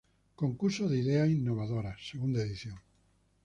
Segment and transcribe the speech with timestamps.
[0.41, 2.77] Concurso de Ideas Innovadoras, segunda edición.